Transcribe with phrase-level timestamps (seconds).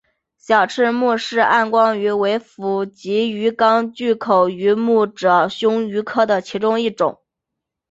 [0.39, 7.21] 小翅穆氏暗光鱼为辐鳍鱼纲巨口鱼目褶胸鱼科的其中一种。